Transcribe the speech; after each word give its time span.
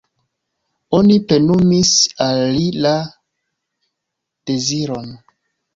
Oni 0.99 1.17
plenumis 1.31 1.93
al 2.29 2.41
li 2.57 2.67
la 2.87 2.97
deziron. 4.51 5.17